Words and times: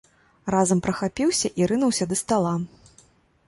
Разам 0.55 0.79
прахапіўся 0.87 1.47
і 1.63 1.69
рынуўся 1.75 2.03
да 2.15 2.21
стала. 2.25 2.59